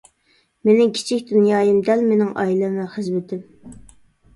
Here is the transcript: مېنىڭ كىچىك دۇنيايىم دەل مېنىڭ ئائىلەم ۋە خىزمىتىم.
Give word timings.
مېنىڭ 0.69 0.93
كىچىك 0.95 1.29
دۇنيايىم 1.33 1.79
دەل 1.91 2.03
مېنىڭ 2.09 2.35
ئائىلەم 2.41 2.77
ۋە 2.85 2.91
خىزمىتىم. 2.99 3.51